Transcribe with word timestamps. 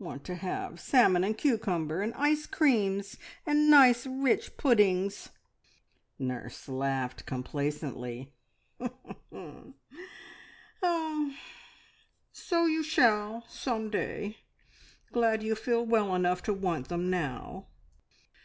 Want 0.00 0.24
to 0.24 0.34
have 0.34 0.80
salmon 0.80 1.22
and 1.22 1.38
cucumber, 1.38 2.02
and 2.02 2.12
ice 2.14 2.46
creams, 2.46 3.16
and 3.46 3.70
nice 3.70 4.08
rich 4.08 4.56
puddings." 4.56 5.28
Nurse 6.18 6.68
laughed 6.68 7.26
complacently. 7.26 8.32
"So 12.32 12.66
you 12.66 12.82
shall 12.82 13.44
some 13.48 13.88
day! 13.88 14.38
Glad 15.12 15.44
you 15.44 15.54
feel 15.54 15.86
well 15.86 16.12
enough 16.12 16.42
to 16.42 16.52
want 16.52 16.88
them 16.88 17.08
now. 17.08 17.68